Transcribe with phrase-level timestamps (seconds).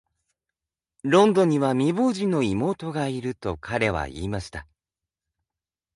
[1.03, 4.65] 「ロンドンには未亡人の妹がいる」と彼は言いました。